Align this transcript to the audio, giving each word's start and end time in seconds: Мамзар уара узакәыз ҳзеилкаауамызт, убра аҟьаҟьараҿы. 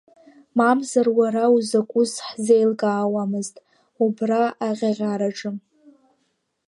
Мамзар 0.57 1.07
уара 1.17 1.45
узакәыз 1.55 2.11
ҳзеилкаауамызт, 2.27 3.55
убра 4.03 4.43
аҟьаҟьараҿы. 4.67 5.49